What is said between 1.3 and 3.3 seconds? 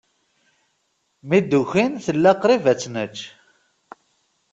d-ukin, tella qrib d ttnac.